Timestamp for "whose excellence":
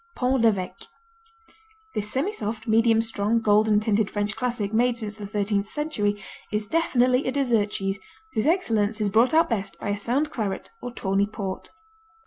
8.33-8.99